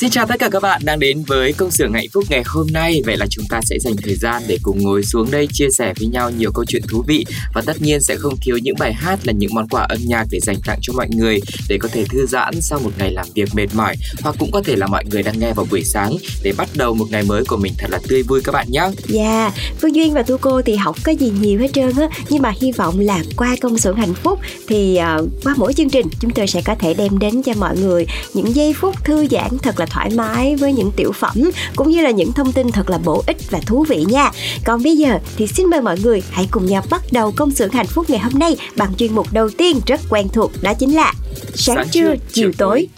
[0.00, 2.66] Xin chào tất cả các bạn đang đến với công xưởng hạnh phúc ngày hôm
[2.72, 3.02] nay.
[3.06, 5.94] Vậy là chúng ta sẽ dành thời gian để cùng ngồi xuống đây chia sẻ
[5.98, 8.92] với nhau nhiều câu chuyện thú vị và tất nhiên sẽ không thiếu những bài
[8.92, 11.88] hát là những món quà âm nhạc để dành tặng cho mọi người để có
[11.92, 14.86] thể thư giãn sau một ngày làm việc mệt mỏi hoặc cũng có thể là
[14.86, 17.72] mọi người đang nghe vào buổi sáng để bắt đầu một ngày mới của mình
[17.78, 18.90] thật là tươi vui các bạn nhé.
[19.06, 22.42] Dạ, Phương Duyên và Thu Cô thì không có gì nhiều hết trơn á Nhưng
[22.42, 26.06] mà hy vọng là qua công xưởng hạnh phúc Thì uh, qua mỗi chương trình
[26.20, 29.58] chúng tôi sẽ có thể đem đến cho mọi người Những giây phút thư giãn
[29.62, 32.90] thật là thoải mái với những tiểu phẩm Cũng như là những thông tin thật
[32.90, 34.30] là bổ ích và thú vị nha.
[34.64, 37.72] Còn bây giờ thì xin mời mọi người hãy cùng nhau bắt đầu công xưởng
[37.72, 40.96] hạnh phúc ngày hôm nay Bằng chuyên mục đầu tiên rất quen thuộc đó chính
[40.96, 41.12] là
[41.54, 42.88] Sáng, Sáng trưa, trưa, chiều tối.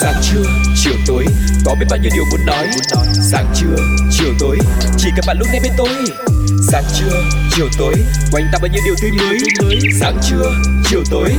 [0.00, 0.44] Sáng trưa,
[0.84, 1.24] chiều tối.
[1.64, 2.66] Có biết bao nhiêu điều muốn nói.
[3.30, 3.76] Sáng trưa,
[4.10, 4.58] chiều tối.
[4.98, 5.88] Chỉ cần bạn lúc nghe bên tôi.
[6.72, 7.22] Sáng trưa,
[7.56, 7.94] chiều tối.
[8.32, 9.38] Quanh ta bao nhiêu điều tươi mới.
[10.00, 10.52] Sáng trưa,
[10.90, 11.34] chiều tối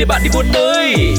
[0.00, 1.14] để bạn đi buôn nơi.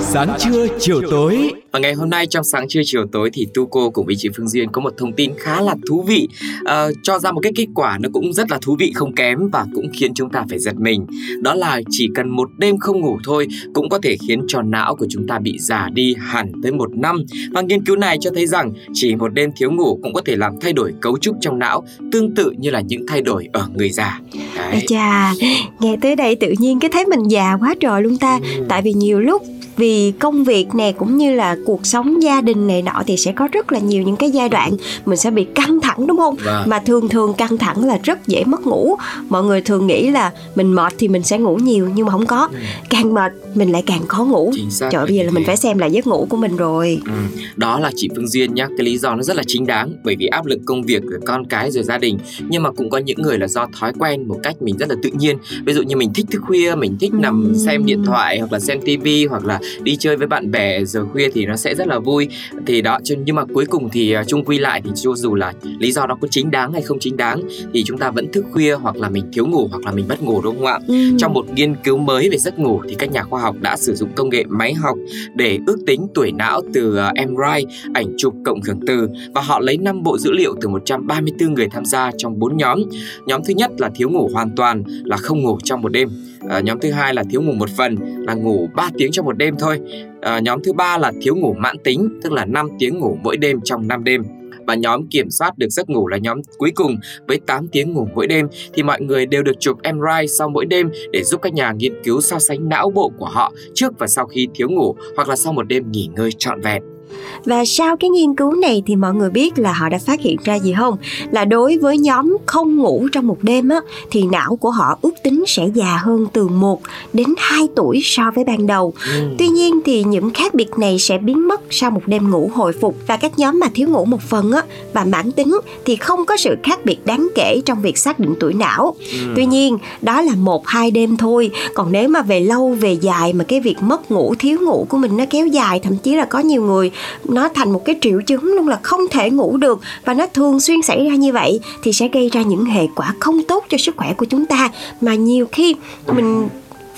[0.00, 1.52] Sáng trưa, chiều tối.
[1.72, 4.28] Và ngày hôm nay trong sáng trưa chiều tối thì Tu cô cùng với chị
[4.36, 6.28] Phương Duyên có một thông tin khá là thú vị.
[6.64, 9.38] Ờ, cho ra một cái kết quả nó cũng rất là thú vị không kém
[9.52, 11.06] và cũng khiến chúng ta phải giật mình.
[11.42, 14.96] Đó là chỉ cần một đêm không ngủ thôi cũng có thể khiến cho não
[14.96, 17.24] của chúng ta bị già đi hẳn tới một năm.
[17.52, 20.36] Và nghiên cứu này cho thấy rằng chỉ một đêm thiếu ngủ cũng có thể
[20.36, 23.68] làm thay đổi cấu trúc trong não tương tự như là những thay đổi ở
[23.74, 24.20] người già.
[24.56, 24.84] Ê Đấy.
[24.88, 25.32] chà,
[25.80, 28.92] nghe tới đây tự nhiên cái thấy mình già quá trời luôn ta Tại vì
[28.92, 29.42] nhiều lúc
[29.78, 33.32] vì công việc nè cũng như là cuộc sống gia đình này nọ thì sẽ
[33.32, 36.36] có rất là nhiều những cái giai đoạn mình sẽ bị căng thẳng đúng không?
[36.44, 36.68] Vâng.
[36.68, 38.96] mà thường thường căng thẳng là rất dễ mất ngủ.
[39.28, 42.26] Mọi người thường nghĩ là mình mệt thì mình sẽ ngủ nhiều nhưng mà không
[42.26, 42.48] có.
[42.90, 44.52] Càng mệt mình lại càng khó ngủ.
[44.90, 47.00] Trời bây giờ là mình phải xem lại giấc ngủ của mình rồi.
[47.04, 47.12] Ừ,
[47.56, 48.68] đó là chị Phương Duyên nhá.
[48.68, 51.20] Cái lý do nó rất là chính đáng bởi vì áp lực công việc rồi
[51.26, 52.18] con cái rồi gia đình.
[52.48, 54.96] Nhưng mà cũng có những người là do thói quen một cách mình rất là
[55.02, 55.38] tự nhiên.
[55.66, 58.60] Ví dụ như mình thích thức khuya mình thích nằm xem điện thoại hoặc là
[58.60, 61.86] xem tivi hoặc là đi chơi với bạn bè giờ khuya thì nó sẽ rất
[61.88, 62.28] là vui
[62.66, 65.52] thì đó nhưng mà cuối cùng thì à, chung quy lại thì cho dù là
[65.78, 67.42] lý do đó có chính đáng hay không chính đáng
[67.74, 70.22] thì chúng ta vẫn thức khuya hoặc là mình thiếu ngủ hoặc là mình mất
[70.22, 70.94] ngủ đúng không ạ Ừ.
[71.18, 73.94] trong một nghiên cứu mới về giấc ngủ thì các nhà khoa học đã sử
[73.94, 74.96] dụng công nghệ máy học
[75.34, 79.60] để ước tính tuổi não từ uh, MRI, ảnh chụp cộng hưởng từ và họ
[79.60, 82.82] lấy 5 bộ dữ liệu từ 134 người tham gia trong 4 nhóm.
[83.26, 86.08] Nhóm thứ nhất là thiếu ngủ hoàn toàn là không ngủ trong một đêm.
[86.48, 89.36] À, nhóm thứ hai là thiếu ngủ một phần là ngủ 3 tiếng trong một
[89.36, 89.80] đêm thôi.
[90.20, 93.36] À, nhóm thứ ba là thiếu ngủ mãn tính tức là 5 tiếng ngủ mỗi
[93.36, 94.22] đêm trong 5 đêm.
[94.66, 98.08] Và nhóm kiểm soát được giấc ngủ là nhóm cuối cùng với 8 tiếng ngủ
[98.14, 101.52] mỗi đêm thì mọi người đều được chụp MRI sau mỗi đêm để giúp các
[101.52, 104.96] nhà nghiên cứu so sánh não bộ của họ trước và sau khi thiếu ngủ
[105.16, 106.97] hoặc là sau một đêm nghỉ ngơi trọn vẹn.
[107.44, 110.36] Và sau cái nghiên cứu này thì mọi người biết là họ đã phát hiện
[110.44, 110.96] ra gì không?
[111.30, 113.80] Là đối với nhóm không ngủ trong một đêm á
[114.10, 116.80] thì não của họ ước tính sẽ già hơn từ 1
[117.12, 118.94] đến 2 tuổi so với ban đầu.
[119.38, 122.72] Tuy nhiên thì những khác biệt này sẽ biến mất sau một đêm ngủ hồi
[122.72, 126.26] phục và các nhóm mà thiếu ngủ một phần á và mãn tính thì không
[126.26, 128.94] có sự khác biệt đáng kể trong việc xác định tuổi não.
[129.12, 129.18] Ừ.
[129.36, 131.50] Tuy nhiên, đó là một hai đêm thôi.
[131.74, 134.98] Còn nếu mà về lâu về dài mà cái việc mất ngủ, thiếu ngủ của
[134.98, 136.90] mình nó kéo dài, thậm chí là có nhiều người
[137.24, 140.60] nó thành một cái triệu chứng luôn là không thể ngủ được và nó thường
[140.60, 143.78] xuyên xảy ra như vậy thì sẽ gây ra những hệ quả không tốt cho
[143.78, 144.68] sức khỏe của chúng ta.
[145.00, 146.48] Mà nhiều khi mình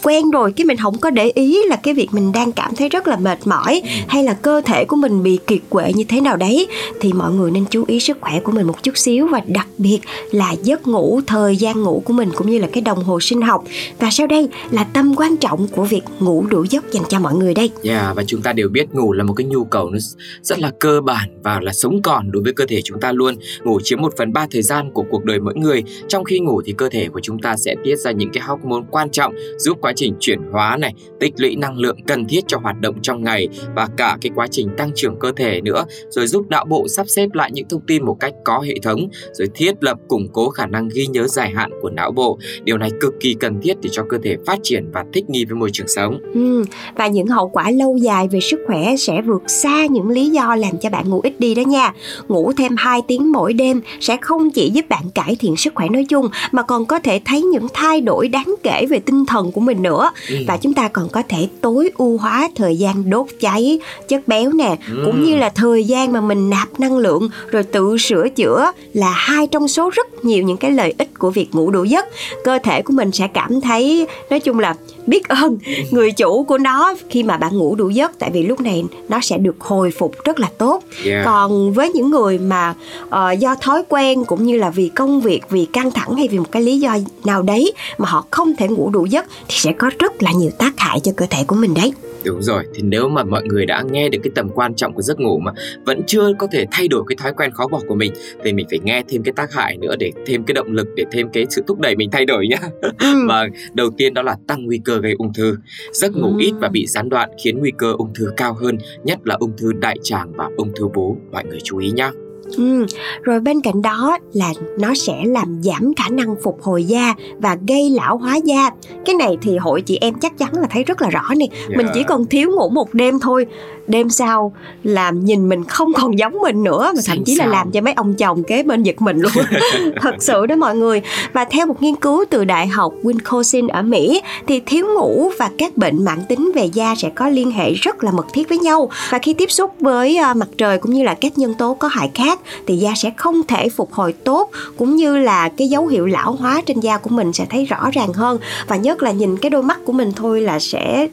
[0.03, 2.89] quen rồi cái mình không có để ý là cái việc mình đang cảm thấy
[2.89, 6.21] rất là mệt mỏi hay là cơ thể của mình bị kiệt quệ như thế
[6.21, 6.67] nào đấy
[7.01, 9.69] thì mọi người nên chú ý sức khỏe của mình một chút xíu và đặc
[9.79, 9.99] biệt
[10.31, 13.43] là giấc ngủ thời gian ngủ của mình cũng như là cái đồng hồ sinh
[13.43, 13.65] học
[13.99, 17.35] và sau đây là tâm quan trọng của việc ngủ đủ giấc dành cho mọi
[17.35, 19.99] người đây Yeah, và chúng ta đều biết ngủ là một cái nhu cầu nó
[20.43, 23.37] rất là cơ bản và là sống còn đối với cơ thể chúng ta luôn.
[23.65, 25.83] Ngủ chiếm một phần ba thời gian của cuộc đời mỗi người.
[26.09, 28.83] Trong khi ngủ thì cơ thể của chúng ta sẽ tiết ra những cái hormone
[28.91, 32.41] quan trọng giúp quá quá trình chuyển hóa này, tích lũy năng lượng cần thiết
[32.47, 35.85] cho hoạt động trong ngày và cả cái quá trình tăng trưởng cơ thể nữa,
[36.09, 39.09] rồi giúp não bộ sắp xếp lại những thông tin một cách có hệ thống,
[39.33, 42.39] rồi thiết lập củng cố khả năng ghi nhớ dài hạn của não bộ.
[42.65, 45.45] Điều này cực kỳ cần thiết để cho cơ thể phát triển và thích nghi
[45.45, 46.19] với môi trường sống.
[46.35, 46.65] Ừ,
[46.97, 50.57] và những hậu quả lâu dài về sức khỏe sẽ vượt xa những lý do
[50.57, 51.93] làm cho bạn ngủ ít đi đó nha.
[52.29, 55.89] Ngủ thêm 2 tiếng mỗi đêm sẽ không chỉ giúp bạn cải thiện sức khỏe
[55.89, 59.53] nói chung mà còn có thể thấy những thay đổi đáng kể về tinh thần
[59.53, 60.11] của mình mình nữa.
[60.29, 60.37] Ừ.
[60.47, 63.79] Và chúng ta còn có thể tối ưu hóa thời gian đốt cháy
[64.09, 65.03] chất béo nè, Ừ.
[65.05, 69.11] cũng như là thời gian mà mình nạp năng lượng rồi tự sửa chữa là
[69.11, 72.07] hai trong số rất nhiều những cái lợi ích của việc ngủ đủ giấc.
[72.45, 74.75] Cơ thể của mình sẽ cảm thấy nói chung là
[75.07, 75.59] biết ơn
[75.91, 79.21] người chủ của nó khi mà bạn ngủ đủ giấc tại vì lúc này nó
[79.23, 81.25] sẽ được hồi phục rất là tốt Yeah.
[81.25, 82.75] còn với những người mà
[83.11, 86.39] ờ, do thói quen cũng như là vì công việc vì căng thẳng hay vì
[86.39, 89.70] một cái lý do nào đấy mà họ không thể ngủ đủ giấc thì sẽ
[89.79, 91.93] có rất là nhiều tác hại cho cơ thể của mình đấy
[92.25, 95.03] Đúng rồi, thì nếu mà mọi người đã nghe được cái tầm quan trọng của
[95.03, 95.53] giấc ngủ mà
[95.87, 98.13] vẫn chưa có thể thay đổi cái thói quen khó bỏ của mình
[98.45, 101.05] thì mình phải nghe thêm cái tác hại nữa để thêm cái động lực để
[101.13, 102.59] thêm cái sự thúc đẩy mình thay đổi nhá.
[102.99, 103.27] Ừ.
[103.29, 105.57] Và đầu tiên đó là tăng nguy cơ gây ung thư.
[105.93, 106.39] Giấc ngủ Ừ.
[106.39, 109.53] ít và bị gián đoạn khiến nguy cơ ung thư cao hơn, nhất là ung
[109.59, 111.17] thư đại tràng và ung thư vú.
[111.33, 112.11] Mọi người chú ý nhá.
[112.57, 112.87] Ừ,
[113.23, 117.57] rồi bên cạnh đó là nó sẽ làm giảm khả năng phục hồi da và
[117.69, 118.71] gây lão hóa da.
[119.05, 121.47] Cái này thì hội chị em chắc chắn là thấy rất là rõ nè.
[121.77, 123.47] Mình chỉ còn thiếu ngủ một đêm thôi,
[123.87, 124.53] đêm sau
[124.83, 127.93] làm nhìn mình không còn giống mình nữa mà thậm chí là làm cho mấy
[127.93, 129.33] ông chồng kế bên giật mình luôn.
[130.01, 131.03] Thật sự đó mọi người.
[131.33, 135.51] Và theo một nghiên cứu từ Đại học Wisconsin ở Mỹ thì thiếu ngủ và
[135.59, 138.59] các bệnh mãn tính về da sẽ có liên hệ rất là mật thiết với
[138.59, 138.91] nhau.
[139.11, 141.89] Và khi tiếp xúc với à, mặt trời cũng như là các nhân tố có
[141.89, 145.87] hại khác thì da sẽ không thể phục hồi tốt, cũng như là cái dấu
[145.87, 148.39] hiệu lão hóa trên da của mình sẽ thấy rõ ràng hơn.
[148.67, 151.09] Và nhất là nhìn cái đôi mắt của mình thôi là sẽ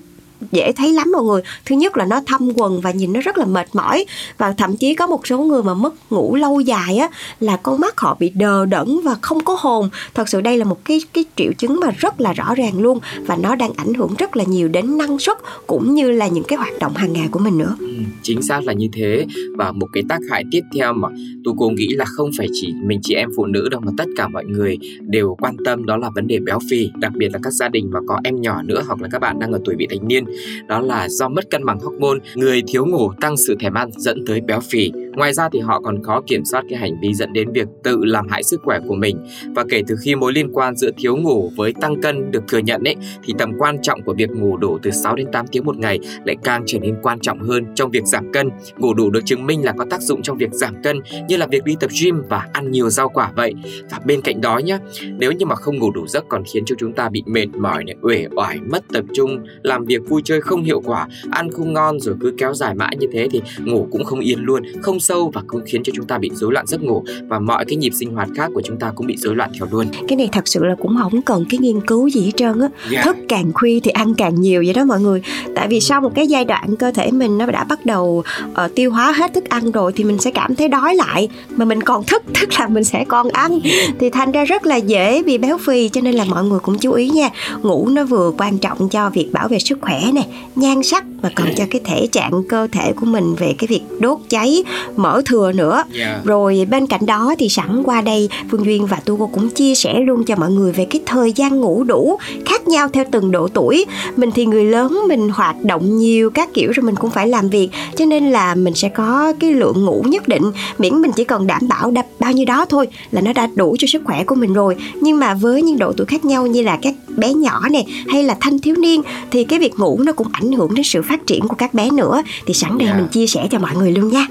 [0.52, 1.42] dễ thấy lắm mọi người.
[1.66, 4.06] Thứ nhất là nó thâm quần và nhìn nó rất là mệt mỏi.
[4.38, 7.80] Và thậm chí có một số người mà mất ngủ lâu dài á là con
[7.80, 9.90] mắt họ bị đờ đẫn và không có hồn.
[10.14, 13.00] Thật sự đây là một cái cái triệu chứng mà rất là rõ ràng luôn
[13.26, 15.38] và nó đang ảnh hưởng rất là nhiều đến năng suất
[15.68, 17.76] cũng như là những cái hoạt động hàng ngày của mình nữa.
[17.80, 17.88] Ừ,
[18.22, 19.26] chính xác là như thế.
[19.58, 21.08] Và một cái tác hại tiếp theo mà
[21.44, 24.06] tôi cô nghĩ là không phải chỉ mình chị em phụ nữ đâu mà tất
[24.18, 26.90] cả mọi người đều quan tâm đó là vấn đề béo phì.
[26.96, 29.40] Đặc biệt là các gia đình mà có em nhỏ nữa hoặc là các bạn
[29.40, 30.26] đang ở tuổi vị thành niên
[30.68, 34.26] đó là do mất cân bằng hormone người thiếu ngủ tăng sự thèm ăn dẫn
[34.26, 37.34] tới béo phì ngoài ra thì họ còn khó kiểm soát cái hành vi dẫn
[37.34, 39.18] đến việc tự làm hại sức khỏe của mình
[39.56, 42.58] và kể từ khi mối liên quan giữa thiếu ngủ với tăng cân được thừa
[42.58, 45.66] nhận ấy thì tầm quan trọng của việc ngủ đủ từ 6 đến 8 tiếng
[45.66, 48.50] một ngày lại càng trở nên quan trọng hơn trong việc giảm cân.
[48.78, 51.48] Ngủ đủ được chứng minh là có tác dụng trong việc giảm cân như là
[51.48, 53.54] việc đi tập gym và ăn nhiều rau quả vậy.
[53.92, 54.78] Và bên cạnh đó nhé,
[55.18, 57.84] nếu như mà không ngủ đủ giấc còn khiến cho chúng ta bị mệt mỏi
[57.84, 61.74] này, uể oải, mất tập trung, làm việc vui chơi không hiệu quả, ăn không
[61.74, 65.00] ngon rồi cứ kéo dài mãi như thế thì ngủ cũng không yên luôn, không
[65.00, 67.76] sâu và cũng khiến cho chúng ta bị rối loạn giấc ngủ và mọi cái
[67.76, 69.88] nhịp sinh hoạt khác của chúng ta cũng bị rối loạn theo luôn.
[70.08, 72.68] cái này thật sự là cũng không cần cái nghiên cứu gì hết trơn á.
[72.92, 73.06] Yeah.
[73.06, 75.22] thức càng khuya thì ăn càng nhiều vậy đó mọi người.
[75.56, 78.24] Tại vì sau một cái giai đoạn cơ thể mình nó đã bắt đầu
[78.54, 81.30] ờ, tiêu hóa hết thức ăn rồi thì mình sẽ cảm thấy đói lại.
[81.56, 83.60] Mà mình còn thức tức là mình sẽ còn ăn.
[84.00, 86.78] Thì thành ra rất là dễ bị béo phì cho nên là mọi người cũng
[86.78, 87.30] chú ý nha.
[87.62, 91.30] Ngủ nó vừa quan trọng cho việc bảo vệ sức khỏe nè nhan sắc mà
[91.36, 94.64] còn cho cái thể trạng cơ thể của mình về cái việc đốt cháy
[94.96, 96.26] mỡ thừa nữa Yeah.
[96.26, 99.76] rồi bên cạnh đó thì sẵn qua đây Phương Duyên và Tu cô cũng chia
[99.76, 103.32] sẻ luôn cho mọi người về cái thời gian ngủ đủ khác nhau theo từng
[103.32, 103.86] độ tuổi.
[104.16, 107.50] Mình thì người lớn mình hoạt động nhiều các kiểu rồi mình cũng phải làm
[107.50, 110.44] việc cho nên là mình sẽ có cái lượng ngủ nhất định
[110.78, 113.76] miễn mình chỉ cần đảm bảo đập bao nhiêu đó thôi là nó đã đủ
[113.80, 114.76] cho sức khỏe của mình rồi.
[115.02, 118.24] Nhưng mà với những độ tuổi khác nhau như là các bé nhỏ nè hay
[118.24, 121.28] là thanh thiếu niên thì cái việc ngủ nó cũng ảnh hưởng đến sự phát
[121.28, 123.00] triển của các bé nữa thì sẵn đây Yeah.
[123.00, 124.26] mình chia sẻ cho mọi người luôn nha.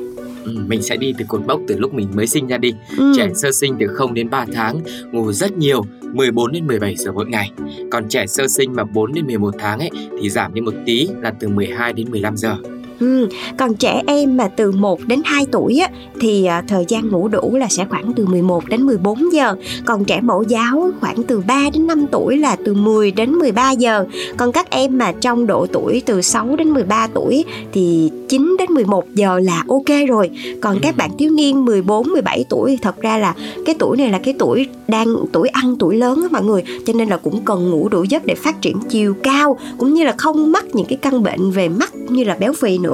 [0.45, 3.13] Ừ, mình sẽ đi từ cột mốc từ lúc mình mới sinh ra đi Ừ.
[3.17, 4.81] Trẻ sơ sinh từ 0 đến 3 tháng
[5.13, 5.83] ngủ rất nhiều,
[6.13, 7.51] 14 đến 17 giờ mỗi ngày.
[7.91, 11.09] Còn trẻ sơ sinh mà 4 đến 11 tháng ấy thì giảm đi một tí
[11.23, 12.57] là từ 12 đến 15 giờ.
[13.01, 15.89] Ừ, còn trẻ em mà từ 1 đến 2 tuổi á,
[16.21, 19.57] thì à, thời gian ngủ đủ là sẽ khoảng từ 11 đến 14 giờ.
[19.85, 23.71] Còn trẻ mẫu giáo khoảng từ 3 đến 5 tuổi là từ 10 đến 13
[23.71, 24.07] giờ.
[24.37, 28.71] Còn các em mà trong độ tuổi từ 6 đến 13 tuổi thì 9 đến
[28.71, 30.31] 11 giờ là ok rồi.
[30.61, 33.35] Còn các bạn thiếu niên 14, 17 tuổi thì thật ra là
[33.67, 36.93] cái tuổi này là cái tuổi đang tuổi ăn tuổi lớn á mọi người cho
[36.93, 40.15] nên là cũng cần ngủ đủ giấc để phát triển chiều cao cũng như là
[40.19, 42.86] không mắc những cái căn bệnh về mắt như là béo phì nữa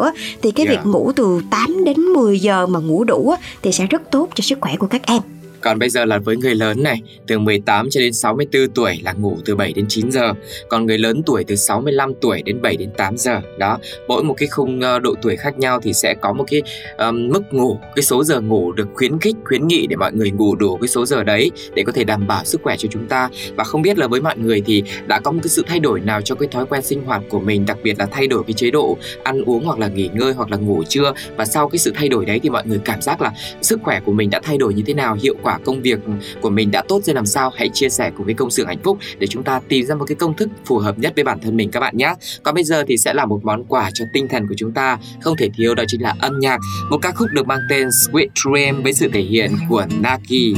[0.43, 0.85] thì cái Yeah.
[0.85, 4.43] việc ngủ từ 8 đến 10 giờ mà ngủ đủ thì sẽ rất tốt cho
[4.43, 5.23] sức khỏe của các em
[5.63, 9.13] còn bây giờ là với người lớn này, từ 18 cho đến 64 tuổi là
[9.13, 10.33] ngủ từ 7 đến 9 giờ.
[10.69, 13.41] Còn người lớn tuổi từ 65 tuổi đến 7 đến 8 giờ.
[13.59, 13.79] Đó,
[14.09, 16.63] mỗi một cái khung ờ, độ tuổi khác nhau thì sẽ có một cái
[16.99, 20.31] um, mức ngủ, cái số giờ ngủ được khuyến khích, khuyến nghị để mọi người
[20.31, 23.09] ngủ đủ cái số giờ đấy để có thể đảm bảo sức khỏe cho chúng
[23.09, 23.29] ta.
[23.57, 26.01] Và không biết là với mọi người thì đã có một cái sự thay đổi
[26.01, 28.55] nào cho cái thói quen sinh hoạt của mình, đặc biệt là thay đổi cái
[28.55, 31.79] chế độ ăn uống hoặc là nghỉ ngơi hoặc là ngủ chưa và sau cái
[31.79, 34.41] sự thay đổi đấy thì mọi người cảm giác là sức khỏe của mình đã
[34.43, 35.99] thay đổi như thế nào, hiệu quả công việc
[36.41, 37.51] của mình đã tốt ra làm sao?
[37.57, 40.05] Hãy chia sẻ cùng với công xưởng hạnh phúc để chúng ta tìm ra một
[40.05, 42.15] cái công thức phù hợp nhất với bản thân mình các bạn nhé.
[42.43, 44.99] Còn bây giờ thì sẽ là một món quà cho tinh thần của chúng ta,
[45.21, 46.61] không thể thiếu đó chính là âm nhạc.
[46.91, 50.57] Một ca khúc được mang tên Sweet Dream với sự thể hiện của Naki.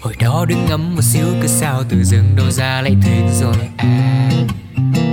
[0.00, 3.68] Hồi đó đứng ngắm một xíu cứ sao từ rừng đâu ra lại thuyền rồi.
[3.76, 5.07] à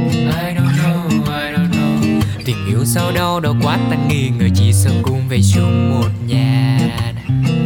[2.86, 4.30] sao đau đau quá ta nghi.
[4.40, 6.80] Ngờ chỉ sợ cùng về chung một nhà.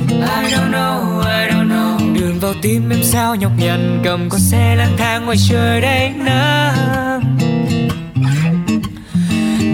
[0.10, 2.14] I don't know, I don't know.
[2.14, 4.02] Đường vào tim em sao nhọc nhằn.
[4.04, 7.38] Cầm con xe lang thang ngoài trời đầy nắng.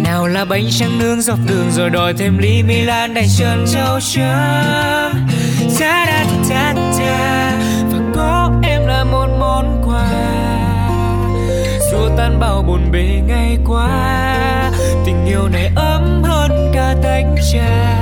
[0.04, 4.00] Nào là bánh tráng nướng dọc đường rồi đòi thêm ly Milan đầy trơn trâu
[4.00, 5.28] trắng
[5.80, 7.52] ta da da da
[7.92, 10.08] và có em là một món quà.
[11.92, 14.35] Xua tan bao buồn bề ngày qua
[15.26, 18.02] tình yêu này ấm hơn cả tách trà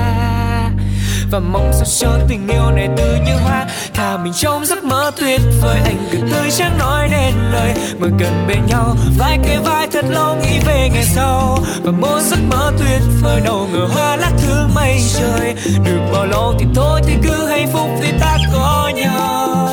[1.30, 5.10] và mong sao cho tình yêu này từ như hoa, thả mình trong giấc mơ
[5.20, 5.80] tuyệt vời.
[5.84, 10.04] Anh cứ tươi chẳng nói nên lời mà gần bên nhau, vai kề vai thật
[10.08, 11.58] lâu, nghĩ về ngày sau.
[11.82, 15.54] Và một giấc mơ tuyệt vời, đầu ngờ hoa lá thứ mây trời.
[15.84, 19.68] Được bao lâu thì thôi, thì cứ hạnh phúc vì ta có nhau.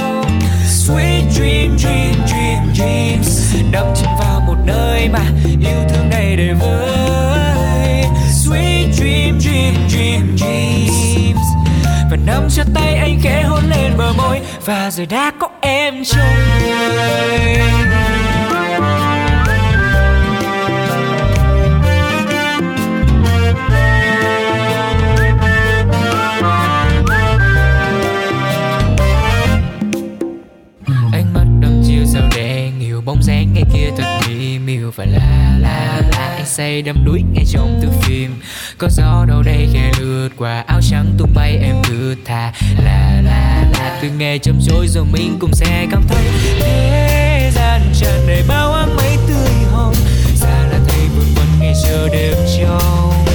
[0.68, 6.54] Sweet dream dream dream, dreams đắm chìm vào một nơi mà yêu thương này để
[6.54, 7.31] vơi
[9.02, 11.48] dream dream dream, dreams.
[12.12, 16.04] Và nắm chặt tay anh khẽ hôn lên bờ môi, và rồi đã có em
[16.06, 16.26] trong
[31.12, 35.06] người mắt đăm chiều sao đen nhiều bóng dáng ngày kia thật mỹ miều, và
[35.06, 36.18] la la la.
[36.38, 38.32] Anh say đắm đuối ngay trong từ phim
[38.82, 40.64] có gió đâu đây khẽ lướt qua.
[40.68, 42.52] Áo trắng tung bay, em cứ thà
[42.84, 44.00] la la la.
[44.02, 46.24] Từ ngày chậm trôi rồi mình cùng sẽ cảm thấy
[46.60, 49.94] thế gian tràn đầy bao áng mây tươi hồng.
[50.36, 53.26] Xa là thấy vương vấn ngày chờ đêm trong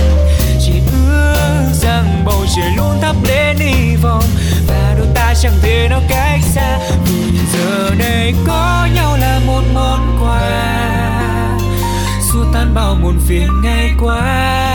[0.61, 4.25] chỉ ước rằng bầu trời luôn thắp lên hy vọng.
[4.69, 6.79] Và đôi ta chẳng thể nào cách xa.
[7.05, 11.19] Vì giờ đây có nhau là một món quà.
[12.33, 14.66] Xua tan bao muộn phiền ngày qua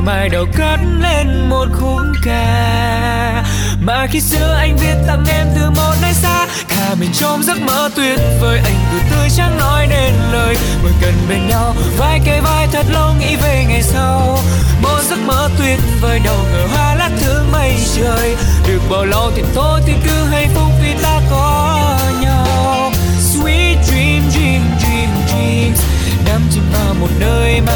[0.00, 3.44] rồi mai đầu cất lên một khúc ca.
[3.80, 7.60] Mà khi xưa anh viết tặng em từ một nơi xa thả mình trong giấc
[7.60, 8.60] mơ tuyệt vời.
[8.64, 12.86] Anh cứ tươi chẳng nói nên lời, ngồi gần bên nhau, vai kề vai thật
[12.92, 14.38] lâu nghĩ về ngày sau.
[14.82, 18.36] Một giấc mơ tuyệt vời, đầu ngờ hoa lá thương mây trời.
[18.68, 21.78] Được bao lâu thì thôi thì cứ hạnh phúc vì ta có
[22.20, 22.92] nhau.
[23.18, 25.80] Sweet dream dream dream, dreams.
[26.26, 27.72] Đắm chìm vào một nơi mà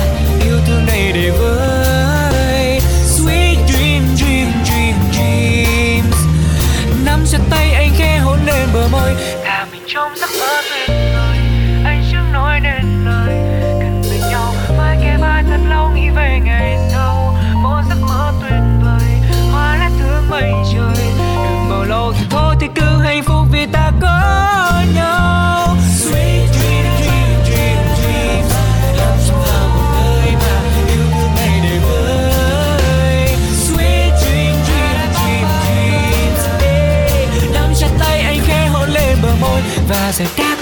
[40.36, 40.53] và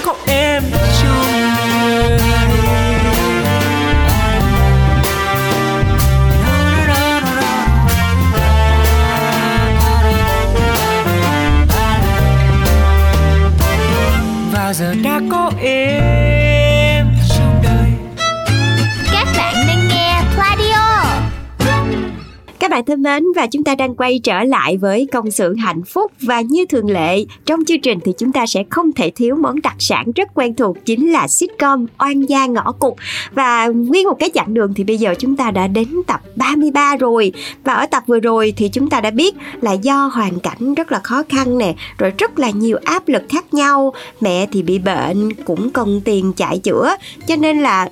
[22.83, 26.11] bạn thân mến, và chúng ta đang quay trở lại với công xưởng hạnh phúc.
[26.21, 29.61] Và như thường lệ, trong chương trình thì chúng ta sẽ không thể thiếu món
[29.61, 32.95] đặc sản rất quen thuộc, chính là sitcom Oan gia ngõ cục
[33.31, 36.95] và nguyên một cái chặng đường thì bây giờ chúng ta đã đến tập 33
[36.95, 37.31] rồi.
[37.63, 40.91] Và ở tập vừa rồi thì chúng ta đã biết là do hoàn cảnh rất
[40.91, 43.93] là khó khăn nè, rồi rất là nhiều áp lực khác nhau.
[44.21, 46.95] Mẹ thì bị bệnh, cũng cần tiền chạy chữa.
[47.27, 47.89] Cho nên là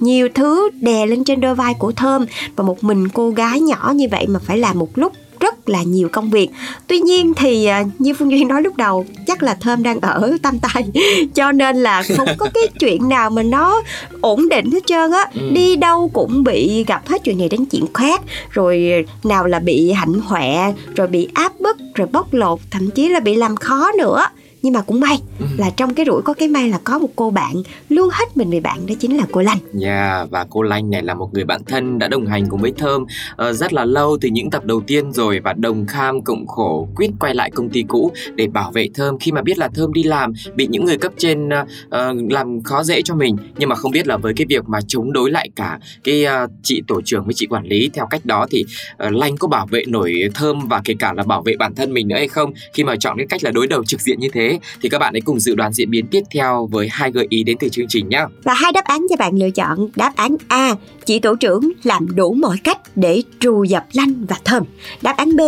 [0.00, 2.26] nhiều thứ đè lên trên đôi vai của thơm
[2.56, 5.82] và một mình cô gái nhỏ như vậy mà phải làm một lúc rất là
[5.82, 6.50] nhiều công việc.
[6.86, 10.36] Tuy nhiên thì à, như phương duyên nói lúc đầu chắc là thơm đang ở
[10.42, 10.84] tam tay
[11.34, 13.82] cho nên là không có cái chuyện nào mà nó
[14.20, 15.24] ổn định hết trơn á.
[15.34, 15.40] Ừ.
[15.52, 19.92] đi đâu cũng bị gặp hết chuyện này đến chuyện khác rồi nào là bị
[19.92, 23.92] hạnh hoẹ rồi bị áp bức rồi bóc lột thậm chí là bị làm khó
[23.98, 24.26] nữa
[24.66, 25.46] nhưng mà cũng may Ừ.
[25.58, 27.54] là trong cái rủi có cái may là có một cô bạn
[27.88, 29.58] luôn hết mình vì bạn đó chính là cô Lanh.
[29.82, 32.72] Yeah, và cô Lanh này là một người bạn thân đã đồng hành cùng với
[32.78, 33.04] Thơm
[33.36, 36.88] ờ, rất là lâu từ những tập đầu tiên rồi và đồng kham cộng khổ
[36.96, 39.92] quyết quay lại công ty cũ để bảo vệ Thơm khi mà biết là Thơm
[39.92, 41.48] đi làm bị những người cấp trên
[41.90, 43.36] ờ, làm khó dễ cho mình.
[43.58, 46.46] Nhưng mà không biết là với cái việc mà chống đối lại cả cái ờ,
[46.62, 48.64] chị tổ trưởng với chị quản lý theo cách đó thì
[48.96, 51.92] ờ, Lanh có bảo vệ nổi Thơm và kể cả là bảo vệ bản thân
[51.92, 52.52] mình nữa hay không?
[52.72, 55.14] Khi mà chọn cái cách là đối đầu trực diện như thế thì các bạn
[55.14, 57.86] hãy cùng dự đoán diễn biến tiếp theo với hai gợi ý đến từ chương
[57.88, 58.24] trình nhé.
[58.44, 62.06] và hai đáp án cho bạn lựa chọn đáp án A chị tổ trưởng làm
[62.16, 64.62] đủ mọi cách để trù dập Lanh và Thơm
[65.02, 65.40] đáp án B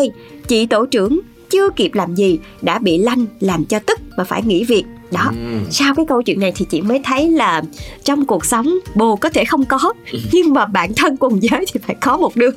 [0.48, 4.42] chị tổ trưởng chưa kịp làm gì đã bị Lanh làm cho tức và phải
[4.42, 5.64] nghỉ việc đó Ừm.
[5.70, 7.62] sau cái câu chuyện này thì chị mới thấy là
[8.04, 9.92] trong cuộc sống bồ có thể không có
[10.32, 12.50] nhưng mà bạn thân cùng giới thì phải có một đứa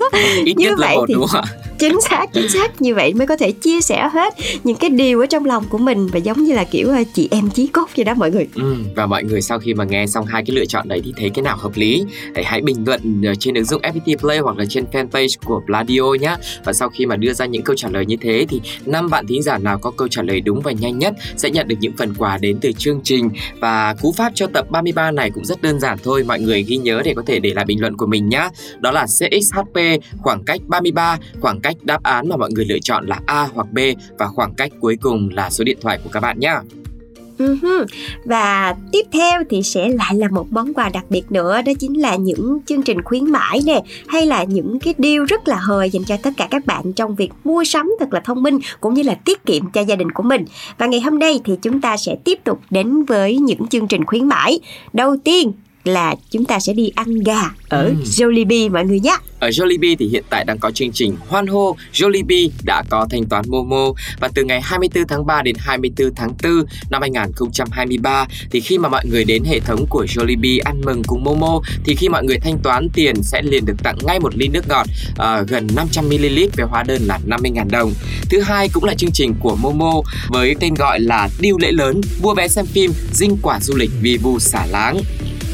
[0.46, 1.46] ít Như nhất là vậy một thì- đúng không?
[1.82, 2.82] Chính xác chính xác.
[2.82, 4.34] Như vậy mới có thể chia sẻ hết
[4.64, 7.28] những cái điều ở trong lòng của mình và giống như là kiểu à, chị
[7.32, 8.48] em chí cốt vậy đó mọi người.
[8.56, 11.14] Ừ, và mọi người sau khi mà nghe xong hai cái lựa chọn đấy thì
[11.18, 12.04] thấy cái nào hợp lý
[12.36, 15.62] hãy hãy bình luận à, trên ứng dụng FPT Play hoặc là trên fanpage của
[15.66, 18.62] Pladio nhé và sau khi mà đưa ra những câu trả lời như thế thì
[18.86, 21.68] năm bạn thính giả nào có câu trả lời đúng và nhanh nhất sẽ nhận
[21.68, 23.30] được những phần quà đến từ chương trình.
[23.60, 26.78] Và cú pháp cho tập 33 này cũng rất đơn giản thôi mọi người ghi
[26.78, 29.80] nhớ để có thể để lại bình luận của mình nhé đó là CXHP
[30.22, 33.68] khoảng cách 33 khoảng cách đáp án mà mọi người lựa chọn là A hoặc
[33.72, 33.80] B
[34.18, 36.54] và khoảng cách cuối cùng là số điện thoại của các bạn nhé
[37.38, 37.58] Uh-huh.
[37.62, 37.86] Ừ
[38.26, 42.02] và tiếp theo thì sẽ lại là một món quà đặc biệt nữa, Đó chính
[42.02, 45.90] là những chương trình khuyến mãi nè, Hay là những cái deal rất là hời
[45.90, 48.94] dành cho tất cả các bạn Trong việc mua sắm thật là thông minh Cũng
[48.94, 50.46] như là tiết kiệm cho gia đình của mình.
[50.78, 54.06] Và ngày hôm nay thì chúng ta sẽ tiếp tục đến với những chương trình
[54.06, 54.60] khuyến mãi.
[54.94, 55.52] Đầu tiên
[55.84, 57.94] là chúng ta sẽ đi ăn gà ở Ừ.
[58.04, 61.76] Jollibee mọi người nhé Ở Jollibee thì hiện tại đang có chương trình Hoan hô
[61.94, 66.34] Jollibee đã có thanh toán Momo và từ ngày 24 tháng 3 đến 24 tháng
[66.44, 66.52] 4
[66.90, 71.24] năm 2023 thì khi mà mọi người đến hệ thống của Jollibee ăn mừng cùng
[71.24, 74.48] Momo thì khi mọi người thanh toán tiền sẽ liền được tặng ngay một ly
[74.48, 77.94] nước ngọt ờ, gần 500ml với hóa đơn là 50.000 đồng.
[78.30, 79.94] Thứ hai cũng là chương trình của Momo
[80.30, 83.92] với tên gọi là Điêu lễ lớn mua vé xem phim dinh quả du lịch
[84.02, 84.98] vì vu xả láng.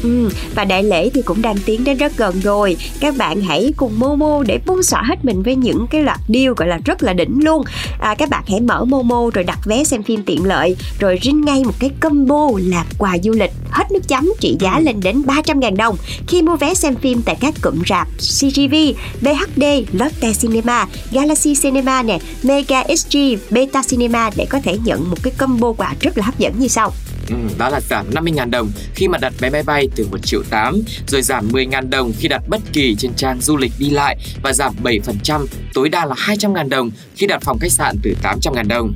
[0.02, 2.76] Ừ, và đại lễ thì cũng đang tiến đến rất gần rồi.
[3.00, 6.52] Các bạn hãy cùng Momo để bung xõa hết mình với những cái loạt deal
[6.56, 7.64] gọi là rất là đỉnh luôn.
[8.00, 11.40] À, Các bạn hãy mở Momo rồi đặt vé xem phim tiện lợi Rồi rinh
[11.40, 15.22] ngay một cái combo là quà du lịch hết nước chấm trị giá lên đến
[15.26, 15.96] 300.000 đồng
[16.28, 18.74] Khi mua vé xem phim tại các cụm rạp CGV,
[19.20, 23.18] VHD, Lotte Cinema, Galaxy Cinema nè, Mega SG,
[23.50, 26.68] Beta Cinema để có thể nhận một cái combo quà rất là hấp dẫn như
[26.68, 26.92] sau.
[27.28, 30.42] Ừ, đó là giảm 50.000 đồng khi mà đặt vé máy bay từ 1 triệu
[30.50, 34.16] 8 rồi giảm 10.000 đồng khi đặt bất kỳ trên trang du lịch đi lại
[34.42, 38.68] và giảm 7% tối đa là 200.000 đồng khi đặt phòng khách sạn từ 800.000
[38.68, 38.92] đồng.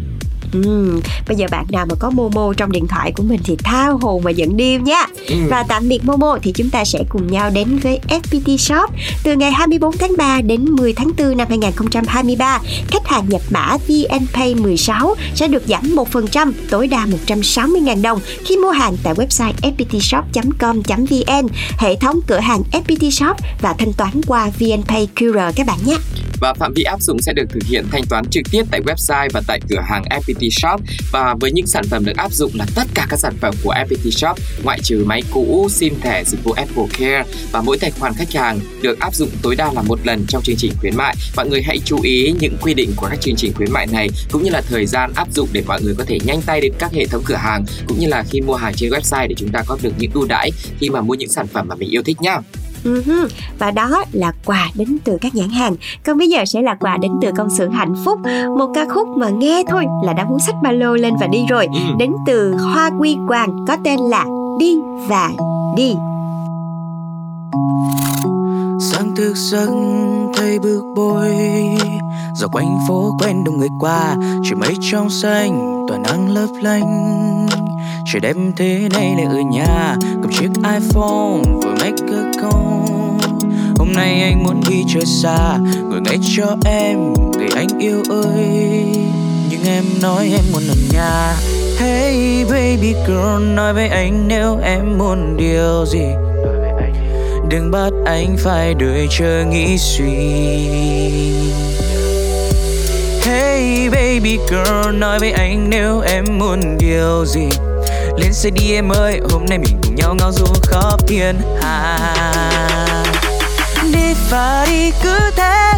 [0.52, 3.98] Ừm, bây giờ bạn nào mà có Momo trong điện thoại của mình thì thao
[3.98, 5.06] hồn mà dẫn điêu nha.
[5.28, 5.36] Ừ.
[5.50, 8.90] Và tạm biệt Momo thì chúng ta sẽ cùng nhau đến với FPT Shop
[9.22, 12.58] từ ngày 24 tháng 3 đến 10 tháng 4 năm 2023.
[12.88, 18.56] Khách hàng nhập mã VNPay 16 sẽ được giảm 1% tối đa 160.000 đồng khi
[18.56, 24.50] mua hàng tại website fptshop.com.vn, hệ thống cửa hàng FPT Shop và thanh toán qua
[24.58, 25.96] VNPay QR các bạn nhé.
[26.42, 29.28] Và phạm vi áp dụng sẽ được thực hiện thanh toán trực tiếp tại website
[29.32, 30.80] và tại cửa hàng FPT Shop
[31.12, 33.74] và với những sản phẩm được áp dụng là tất cả các sản phẩm của
[33.74, 37.90] FPT Shop ngoại trừ máy cũ, SIM thẻ, dịch vụ Apple Care và mỗi tài
[37.90, 40.96] khoản khách hàng được áp dụng tối đa là một lần trong chương trình khuyến
[40.96, 41.16] mại.
[41.36, 44.08] Mọi người hãy chú ý những quy định của các chương trình khuyến mại này
[44.30, 46.72] cũng như là thời gian áp dụng để mọi người có thể nhanh tay đến
[46.78, 49.52] các hệ thống cửa hàng cũng như là khi mua hàng trên website để chúng
[49.52, 50.50] ta có được những ưu đãi
[50.80, 52.38] khi mà mua những sản phẩm mà mình yêu thích nhá.
[52.84, 53.28] Uh-huh.
[53.58, 55.76] Và đó là quà đến từ các nhãn hàng.
[56.04, 58.18] Còn bây giờ sẽ là quà đến từ công xưởng hạnh phúc.
[58.58, 61.38] Một ca khúc mà nghe thôi là đã muốn xách ba lô lên và đi
[61.50, 61.66] rồi.
[61.66, 61.80] Ừ.
[61.98, 64.24] Đến từ Hoa Quy Quang có tên là
[64.58, 64.76] Đi
[65.08, 65.30] và
[65.76, 65.94] Đi.
[68.80, 69.68] Sáng thức giấc
[70.36, 71.30] thấy bước bôi
[72.34, 77.46] dọc quanh phố quen đông người qua trời mây trong xanh tỏa nắng lấp lánh
[78.06, 82.82] trời đẹp thế này lại ở nhà, cầm chiếc iphone vừa make a call.
[83.78, 85.58] Hôm nay anh muốn đi chơi xa,
[85.90, 88.84] ngồi ngay cho em, người anh yêu ơi.
[89.50, 91.34] Nhưng em nói em muốn ở nhà.
[91.78, 96.06] Hey baby girl, nói với anh nếu em muốn điều gì?
[97.48, 100.06] Đừng bắt anh phải đợi chờ nghĩ suy.
[103.22, 107.48] Hey baby girl, nói với anh nếu em muốn điều gì?
[108.16, 111.98] Lên xe đi em ơi, hôm nay mình cùng nhau ngao du khắp thiên hà
[113.92, 115.71] Đi và đi cứ thế.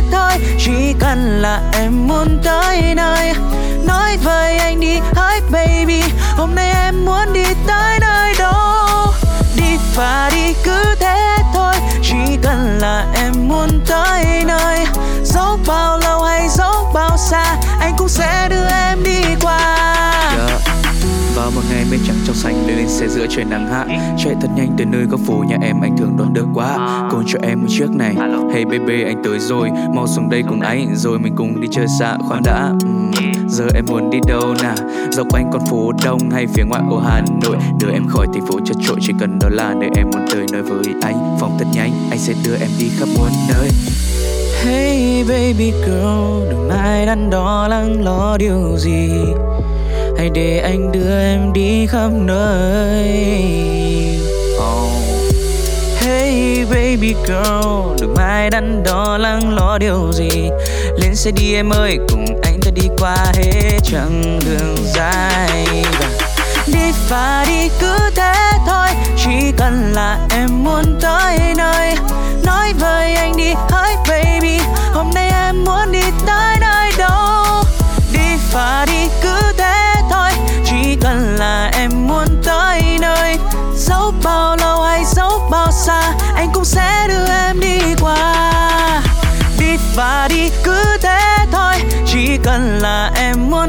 [21.75, 23.87] Ngày mây trắng trong xanh lên lên xe giữa trời nắng hạ.
[24.19, 27.09] Chạy thật nhanh tới nơi có phố nhà em anh thường đón được quá.
[27.11, 28.17] Cô cho em một chiếc này.
[28.53, 29.71] Hey baby anh tới rồi.
[29.95, 32.71] Mau xuống đây cùng anh Rồi mình cùng đi chơi xa khoan đã.
[32.71, 33.13] Uhm,
[33.49, 34.75] Giờ em muốn đi đâu nào
[35.11, 37.57] Dọc quanh con phố đông hay phía ngoại ô Hà Nội?
[37.81, 40.47] Đưa em khỏi thành phố chật trội Chỉ cần đó là nơi em muốn tới
[40.53, 41.37] nơi với anh.
[41.41, 43.69] Phòng thật nhanh anh sẽ đưa em đi khắp muôn nơi.
[44.65, 49.09] Hey baby girl Đừng ai đắn đo lắng lo điều gì
[50.19, 53.09] Hãy để anh đưa em đi khắp nơi.
[54.57, 54.91] Oh.
[55.99, 60.51] Hey, baby girl, Đừng ai đắn đo lắng lo điều gì.
[61.03, 65.67] Lên xe đi em ơi, Cùng anh ta đi qua hết chặng đường dài.
[66.01, 66.07] Và
[66.67, 68.35] Đi và đi cứ thế
[68.67, 68.89] thôi,
[69.25, 71.95] Chỉ cần là em muốn tới nơi.
[72.45, 74.59] Nói với anh đi hỡi baby,
[74.93, 77.45] Hôm nay em muốn đi tới nơi đâu?
[78.13, 79.54] Đi và đi cứ thế
[81.05, 83.37] cần là em muốn tới nơi.
[83.77, 89.03] Dẫu bao lâu hay dẫu bao xa, Anh cũng sẽ đưa em đi qua.
[89.59, 91.21] Đi và đi, cứ thế
[91.53, 91.75] thôi.
[92.07, 93.69] Chỉ cần là em muốn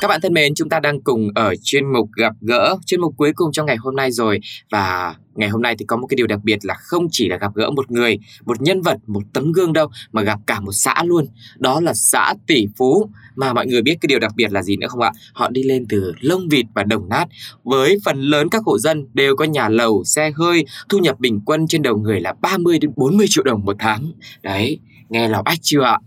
[0.00, 3.14] các bạn thân mến, chúng ta đang cùng ở chuyên mục gặp gỡ, chuyên mục
[3.16, 6.16] cuối cùng trong ngày hôm nay rồi và ngày hôm nay thì có một cái
[6.16, 9.22] điều đặc biệt là không chỉ là gặp gỡ một người, một nhân vật, một
[9.32, 11.26] tấm gương đâu mà gặp cả một xã luôn.
[11.58, 14.76] Đó là xã Tỷ Phú mà mọi người biết cái điều đặc biệt là gì
[14.76, 15.12] nữa không ạ?
[15.32, 17.24] Họ đi lên từ lông vịt và đồng nát
[17.64, 21.40] với phần lớn các hộ dân đều có nhà lầu, xe hơi, thu nhập bình
[21.46, 24.12] quân trên đầu người là 30 đến 40 triệu đồng một tháng.
[24.42, 25.98] Đấy, nghe là ách chưa ạ?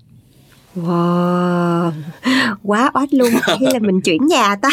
[0.75, 1.91] Wow,
[2.63, 3.29] quá oách luôn.
[3.41, 4.69] Hay là mình chuyển nhà ta?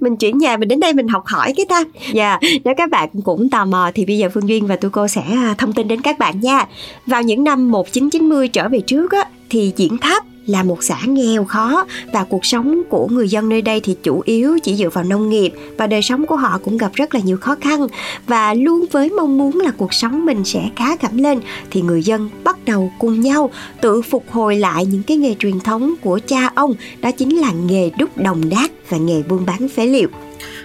[0.00, 1.84] Mình chuyển nhà mình đến đây mình học hỏi cái ta.
[2.12, 5.08] Dạ, nếu các bạn cũng tò mò Thì bây giờ Phương Duyên và tôi cô
[5.08, 6.66] sẽ à, thông tin đến các bạn nha.
[7.06, 11.44] Vào những năm 1990 trở về trước á Thì Diễn Tháp là một xã nghèo
[11.44, 15.04] khó và cuộc sống của người dân nơi đây thì chủ yếu chỉ dựa vào
[15.04, 17.86] nông nghiệp và đời sống của họ cũng gặp rất là nhiều khó khăn.
[18.26, 22.02] Và luôn với mong muốn là cuộc sống mình sẽ khá cảm lên thì người
[22.02, 23.50] dân bắt đầu cùng nhau
[23.80, 27.52] tự phục hồi lại những cái nghề truyền thống của cha ông, đó chính là
[27.52, 30.08] nghề đúc đồng đát và nghề buôn bán phế liệu.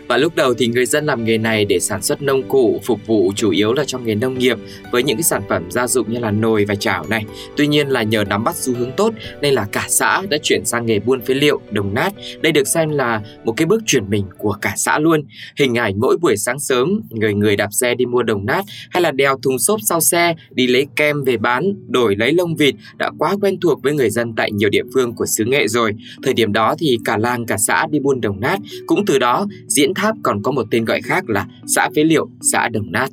[0.07, 3.07] Và lúc đầu thì người dân làm nghề này để sản xuất nông cụ, phục
[3.07, 4.57] vụ chủ yếu là trong nghề nông nghiệp
[4.91, 7.25] với những cái sản phẩm gia dụng như là nồi và chảo này.
[7.57, 10.65] Tuy nhiên là nhờ nắm bắt xu hướng tốt nên là cả xã đã chuyển
[10.65, 12.13] sang nghề buôn phế liệu, đồng nát.
[12.41, 15.23] Đây được xem là một cái bước chuyển mình của cả xã luôn.
[15.59, 19.01] Hình ảnh mỗi buổi sáng sớm, người người đạp xe đi mua đồng nát hay
[19.03, 22.75] là đeo thùng xốp sau xe đi lấy kem về bán, đổi lấy lông vịt
[22.97, 25.93] đã quá quen thuộc với người dân tại nhiều địa phương của xứ Nghệ rồi.
[26.23, 29.47] Thời điểm đó thì cả làng cả xã đi buôn đồng nát, cũng từ đó
[29.67, 33.09] Diễn Tháp còn có một tên gọi khác là xã phế liệu, xã đồng nát.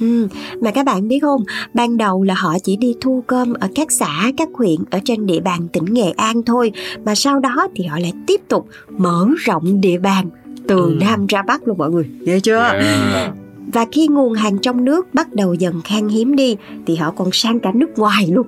[0.00, 0.28] Ừ,
[0.60, 1.42] mà các bạn biết không,
[1.74, 5.26] ban đầu là họ chỉ đi thu gom ở các xã, các huyện ở trên
[5.26, 6.72] địa bàn tỉnh Nghệ An thôi,
[7.04, 8.68] mà sau đó thì họ lại tiếp tục
[8.98, 10.30] mở rộng địa bàn
[10.68, 10.96] từ Ừ.
[11.00, 12.58] Nam ra Bắc luôn mọi người, nghe chưa?
[12.58, 13.32] Yeah.
[13.72, 16.56] Và khi nguồn hàng trong nước bắt đầu dần khan hiếm đi
[16.86, 18.46] thì họ còn sang cả nước ngoài luôn.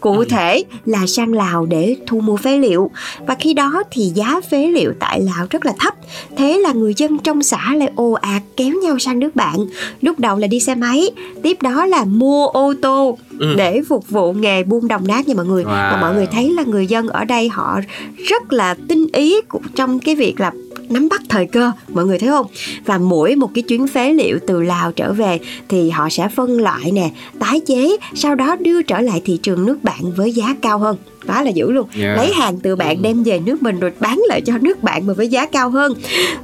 [0.00, 0.24] Cụ Ừ.
[0.24, 2.90] thể là sang Lào để thu mua phế liệu.
[3.26, 5.94] Và khi đó thì giá phế liệu tại Lào rất là thấp.
[6.36, 9.56] Thế là người dân trong xã lại ồ ạt kéo nhau sang nước bạn.
[10.00, 11.10] Lúc đầu là đi xe máy,
[11.42, 13.54] tiếp đó là mua ô tô Ừ.
[13.56, 15.64] để phục vụ nghề buôn đồng nát nha mọi người.
[15.64, 15.68] Wow.
[15.68, 17.80] Mà mọi người thấy là người dân ở đây họ
[18.28, 19.36] rất là tinh ý
[19.74, 20.52] trong cái việc là
[20.90, 22.46] nắm bắt thời cơ, mọi người thấy không?
[22.84, 26.60] Và mỗi một cái chuyến phế liệu từ Lào trở về thì họ sẽ phân
[26.60, 30.54] loại nè, tái chế, sau đó đưa trở lại thị trường nước bạn với giá
[30.62, 30.96] cao hơn
[31.26, 31.88] quá là dữ luôn.
[32.00, 32.16] Yeah.
[32.16, 35.12] lấy hàng từ bạn đem về nước mình rồi bán lại cho nước bạn mà
[35.12, 35.92] với giá cao hơn.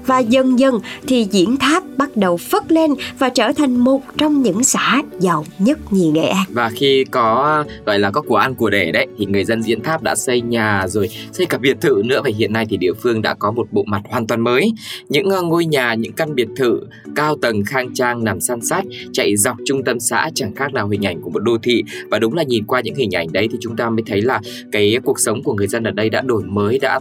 [0.06, 4.42] Và dần dần thì diễn tháp bắt đầu phất lên và trở thành một trong
[4.42, 6.44] những xã giàu nhất nhì nghệ an.
[6.50, 9.82] Và khi có gọi là có của ăn của để đấy thì người dân diễn
[9.82, 12.20] tháp đã xây nhà rồi xây cả biệt thự nữa.
[12.24, 14.72] Và hiện nay thì địa phương đã có một bộ mặt hoàn toàn mới.
[15.08, 16.80] Những ờ, ngôi nhà những căn biệt thự
[17.16, 20.88] cao tầng khang trang nằm san sát chạy dọc trung tâm xã chẳng khác nào
[20.88, 21.82] hình ảnh của một đô thị.
[22.10, 24.40] Và đúng là nhìn qua những hình ảnh đấy thì chúng ta mới thấy là
[24.72, 27.00] cái cuộc sống của người dân ở đây đã đổi mới đã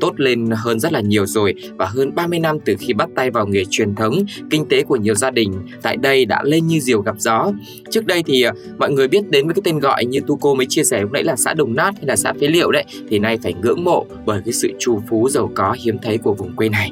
[0.00, 1.54] tốt lên hơn rất là nhiều rồi.
[1.76, 4.14] Và hơn 30 năm từ khi bắt tay vào nghề truyền thống
[4.50, 7.52] kinh tế của nhiều gia đình tại đây đã lên như diều gặp gió.
[7.90, 10.54] Trước đây thì ờ, mọi người biết đến với cái tên gọi như tu cô
[10.54, 12.84] mới chia sẻ lúc nãy là xã Đồng Nát hay là xã Phế Liệu đấy
[13.08, 16.34] thì nay phải ngưỡng mộ bởi cái sự trù phú giàu có hiếm thấy của
[16.34, 16.90] vùng quê này.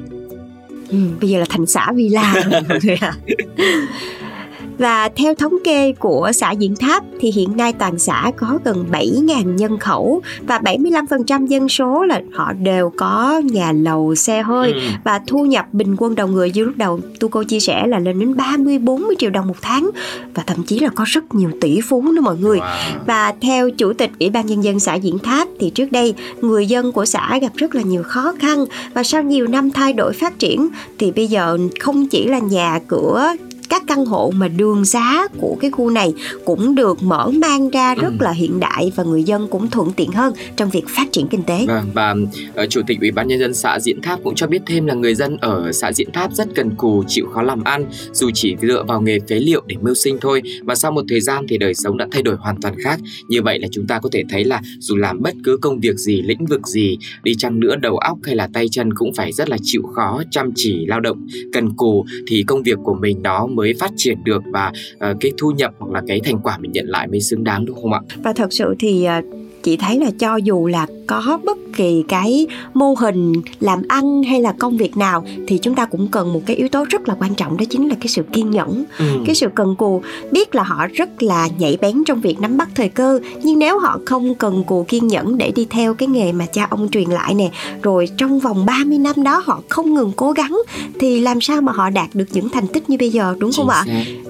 [0.89, 3.13] Ừ, bây giờ là thành xã villa rồi mọi người ạ
[4.77, 8.85] Và theo thống kê của xã Diễn Tháp thì hiện nay toàn xã có gần
[8.91, 14.71] 7.000 nhân khẩu và 75% dân số là họ đều có nhà lầu xe hơi
[14.73, 14.79] Ừ.
[15.03, 17.99] và thu nhập bình quân đầu người như lúc đầu tu cô chia sẻ là
[17.99, 19.89] lên đến 30 40 triệu đồng một tháng
[20.33, 22.59] và thậm chí là có rất nhiều tỷ phú nữa mọi người.
[22.59, 22.75] Wow.
[23.05, 26.65] Và theo chủ tịch Ủy ban nhân dân xã Diễn Tháp thì trước đây người
[26.65, 30.13] dân của xã gặp rất là nhiều khó khăn và sau nhiều năm thay đổi
[30.13, 30.67] phát triển
[30.99, 33.27] thì bây giờ không chỉ là nhà cửa
[33.71, 36.13] các căn hộ mà đường xá của cái khu này
[36.45, 38.23] cũng được mở mang ra rất Ừ.
[38.23, 41.43] là hiện đại và người dân cũng thuận tiện hơn trong việc phát triển kinh
[41.43, 41.65] tế.
[41.67, 42.15] Vâng, và
[42.55, 44.93] ờ, chủ tịch ủy ban nhân dân xã Diễn Tháp cũng cho biết thêm là
[44.93, 48.55] người dân ở xã Diễn Tháp rất cần cù, chịu khó làm ăn, dù chỉ
[48.61, 51.57] dựa vào nghề phế liệu để mưu sinh thôi, và sau một thời gian thì
[51.57, 52.99] đời sống đã thay đổi hoàn toàn khác.
[53.27, 55.95] Như vậy là chúng ta có thể thấy là dù làm bất cứ công việc
[55.97, 59.31] gì, lĩnh vực gì, đi chăng nữa đầu óc hay là tay chân cũng phải
[59.33, 63.21] rất là chịu khó, chăm chỉ, lao động, cần cù thì công việc của mình
[63.21, 66.57] nó mới phát triển được và uh, cái thu nhập hoặc là cái thành quả
[66.57, 67.99] mình nhận lại mới xứng đáng đúng không ạ?
[68.23, 69.21] Và thật sự thì ờ,
[69.63, 74.41] chị thấy là cho dù là có bất kỳ cái mô hình làm ăn hay
[74.41, 77.15] là công việc nào thì chúng ta cũng cần một cái yếu tố rất là
[77.19, 79.05] quan trọng đó chính là cái sự kiên nhẫn Ừ.
[79.25, 82.69] cái sự cần cù biết là họ rất là nhạy bén trong việc nắm bắt
[82.75, 86.31] thời cơ nhưng nếu họ không cần cù kiên nhẫn để đi theo cái nghề
[86.31, 90.11] mà cha ông truyền lại nè rồi trong vòng 30 năm đó họ không ngừng
[90.15, 90.57] cố gắng
[90.99, 93.69] thì làm sao mà họ đạt được những thành tích như bây giờ đúng không
[93.69, 93.85] ạ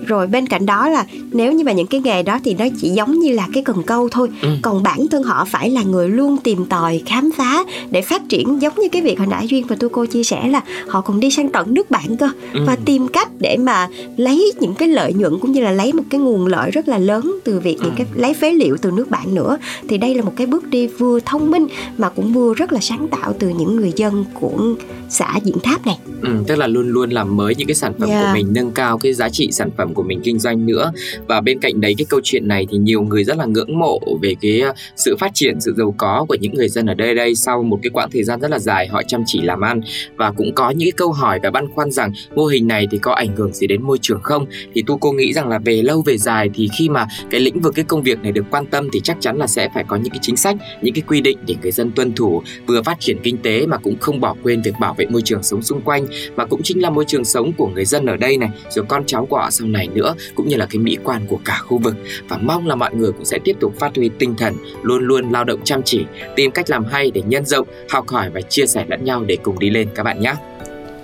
[0.08, 2.90] rồi bên cạnh đó là nếu như mà những cái nghề đó thì nó chỉ
[2.90, 4.50] giống như là cái cần câu thôi Ừ.
[4.62, 8.62] còn bản thân họ phải là người luôn tìm tòi khám phá để phát triển
[8.62, 11.20] giống như cái việc hồi nãy duyên và tôi cô chia sẻ là họ còn
[11.20, 12.30] đi sang tận nước bạn cơ.
[12.54, 12.62] Ừ.
[12.68, 16.04] và tìm cách để mà lấy những cái lợi nhuận cũng như là lấy một
[16.10, 19.10] cái nguồn lợi rất là lớn từ việc những cái lấy phế liệu từ nước
[19.10, 19.58] bạn nữa.
[19.88, 21.68] Thì đây là một cái bước đi vừa thông minh
[21.98, 24.76] mà cũng vừa rất là sáng tạo từ những người dân của
[25.10, 25.98] xã Diễn Tháp này.
[26.22, 28.24] Ừ, tức là luôn luôn làm mới những cái sản phẩm Yeah.
[28.24, 30.92] của mình nâng cao cái giá trị sản phẩm của mình kinh doanh nữa.
[31.28, 34.00] Và bên cạnh đấy cái câu chuyện này thì nhiều người rất là ngưỡng mộ
[34.22, 37.16] về cái uh, sự phát triển sự giàu có của những người dân ở đây
[37.22, 39.82] đây sau một cái quãng thời gian rất là dài, họ chăm chỉ làm ăn.
[40.16, 42.98] Và cũng có những cái câu hỏi và băn khoăn rằng mô hình này thì
[42.98, 44.46] có ảnh hưởng gì đến môi trường không?
[44.74, 47.60] Thì tu cô nghĩ rằng là về lâu, về dài thì khi mà cái lĩnh
[47.60, 49.96] vực, cái công việc này được quan tâm thì chắc chắn là sẽ phải có
[49.96, 53.00] những cái chính sách, những cái quy định để người dân tuân thủ, vừa phát
[53.00, 55.82] triển kinh tế mà cũng không bỏ quên việc bảo vệ môi trường sống xung
[55.82, 56.06] quanh.
[56.36, 59.04] Mà cũng chính là môi trường sống của người dân ở đây này, rồi con
[59.06, 61.78] cháu của họ sau này nữa, cũng như là cái mỹ quan của cả khu
[61.78, 61.96] vực.
[62.30, 65.32] Và mong là mọi người cũng sẽ tiếp tục phát huy tinh thần, luôn luôn
[65.32, 66.06] lao động chăm chỉ,
[66.36, 69.38] tìm cách làm hay để nhân rộng học hỏi và chia sẻ lẫn nhau để
[69.44, 70.34] cùng đi lên các bạn nhé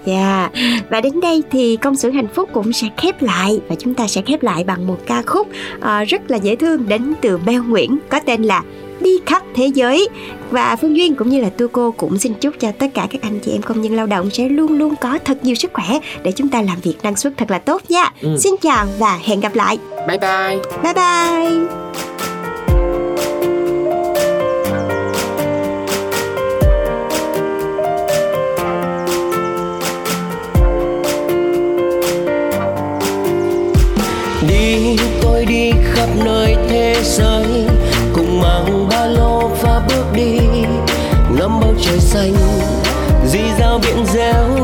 [0.05, 0.49] Dạ,
[0.89, 4.07] và đến đây thì công xưởng hạnh phúc cũng sẽ khép lại và chúng ta
[4.07, 5.47] sẽ khép lại bằng một ca khúc
[5.81, 8.63] ờ, rất là dễ thương đến từ Beo Nguyễn có tên là
[8.99, 10.09] Đi khắp thế giới
[10.51, 13.21] và Phương Duyên cũng như là Tu cô cũng xin chúc cho tất cả các
[13.21, 15.99] anh chị em công nhân lao động sẽ luôn luôn có thật nhiều sức khỏe
[16.23, 18.11] để chúng ta làm việc năng suất thật là tốt nha.
[18.21, 18.37] Ừ.
[18.39, 19.77] Xin chào và hẹn gặp lại.
[20.07, 21.86] bye bye Bye bye.
[43.77, 44.56] Benzel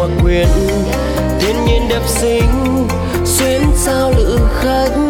[0.00, 0.48] hòa quyện
[1.40, 2.86] thiên nhiên đẹp xinh
[3.24, 5.09] xuyên sao lữ khách.